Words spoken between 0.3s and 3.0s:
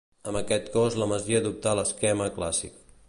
aquest cos la masia adoptà l'esquema clàssic.